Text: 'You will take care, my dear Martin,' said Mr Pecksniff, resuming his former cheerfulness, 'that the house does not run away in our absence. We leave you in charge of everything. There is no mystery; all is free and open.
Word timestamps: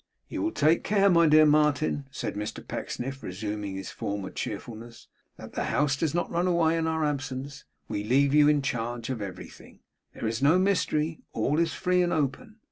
'You 0.27 0.41
will 0.41 0.51
take 0.51 0.83
care, 0.83 1.11
my 1.11 1.27
dear 1.27 1.45
Martin,' 1.45 2.07
said 2.09 2.33
Mr 2.33 2.67
Pecksniff, 2.67 3.21
resuming 3.21 3.75
his 3.75 3.91
former 3.91 4.31
cheerfulness, 4.31 5.07
'that 5.37 5.53
the 5.53 5.65
house 5.65 5.95
does 5.95 6.15
not 6.15 6.31
run 6.31 6.47
away 6.47 6.75
in 6.75 6.87
our 6.87 7.05
absence. 7.05 7.65
We 7.87 8.03
leave 8.03 8.33
you 8.33 8.47
in 8.49 8.63
charge 8.63 9.11
of 9.11 9.21
everything. 9.21 9.81
There 10.13 10.25
is 10.25 10.41
no 10.41 10.57
mystery; 10.57 11.21
all 11.33 11.59
is 11.59 11.75
free 11.75 12.01
and 12.01 12.11
open. 12.11 12.55